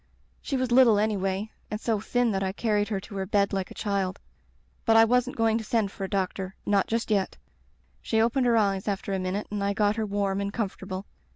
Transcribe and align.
She 0.41 0.57
was 0.57 0.71
little 0.71 0.97
anyway, 0.97 1.51
and 1.69 1.79
so 1.79 1.99
thin 1.99 2.31
that 2.31 2.41
I 2.41 2.53
carried 2.53 2.87
her 2.87 2.99
to 3.01 3.15
her 3.17 3.27
bed 3.27 3.53
like 3.53 3.69
a 3.69 3.75
child. 3.75 4.19
But 4.83 4.97
I 4.97 5.05
wasn't 5.05 5.35
going 5.37 5.59
to 5.59 5.63
send 5.63 5.91
for 5.91 6.03
a 6.03 6.09
doc 6.09 6.33
tor— 6.33 6.55
^not 6.67 6.87
just 6.87 7.11
yet. 7.11 7.37
She 8.01 8.19
opened 8.19 8.47
her 8.47 8.57
eyes 8.57 8.87
after 8.87 9.13
a 9.13 9.19
minute 9.19 9.45
and 9.51 9.63
I 9.63 9.73
got 9.73 9.97
her 9.97 10.05
warm 10.07 10.41
and 10.41 10.51
comfort 10.51 10.87
able. 10.87 11.05